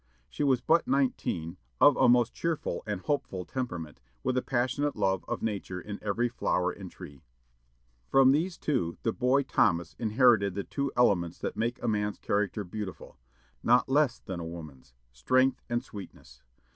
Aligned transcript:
She 0.31 0.41
was 0.43 0.61
but 0.61 0.87
nineteen, 0.87 1.57
of 1.79 1.95
a 1.95 2.09
most 2.09 2.33
cheerful 2.33 2.81
and 2.87 3.01
hopeful 3.01 3.45
temperament, 3.45 3.99
with 4.23 4.35
a 4.35 4.41
passionate 4.41 4.95
love 4.95 5.23
of 5.27 5.43
nature 5.43 5.79
in 5.79 5.99
every 6.01 6.27
flower 6.27 6.71
and 6.71 6.89
tree. 6.89 7.21
From 8.07 8.31
these 8.31 8.57
two 8.57 8.97
the 9.03 9.13
boy 9.13 9.43
Thomas 9.43 9.95
inherited 9.99 10.55
the 10.55 10.63
two 10.63 10.91
elements 10.97 11.37
that 11.37 11.55
make 11.55 11.79
a 11.83 11.87
man's 11.87 12.17
character 12.17 12.63
beautiful, 12.63 13.19
not 13.61 13.89
less 13.89 14.17
than 14.17 14.39
a 14.39 14.43
woman's 14.43 14.95
strength 15.11 15.61
and 15.69 15.83
sweetness. 15.83 16.41